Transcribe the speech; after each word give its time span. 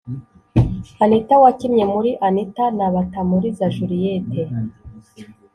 Anitha 1.03 1.35
(wakinnye 1.43 1.85
muri 1.93 2.11
Anitha) 2.27 2.65
na 2.77 2.87
Batamuriza 2.93 3.65
Juliette 3.75 4.41